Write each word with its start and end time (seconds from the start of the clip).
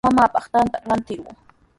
Mamaapaq 0.07 0.45
tantata 0.51 0.87
ratirquu. 0.89 1.33